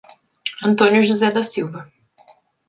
Antônio 0.63 1.03
José 1.03 1.29
da 1.29 1.43
Silva 1.43 1.87